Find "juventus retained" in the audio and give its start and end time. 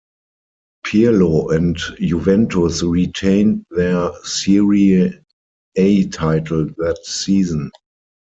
1.99-3.67